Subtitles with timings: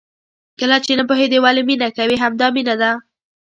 [0.59, 2.91] کله چې نه پوهېدې ولې مینه کوې؟ همدا مینه ده.